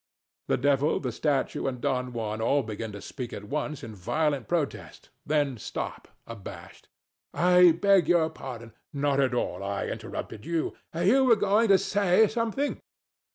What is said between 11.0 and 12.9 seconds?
STATUE. You were going to say something.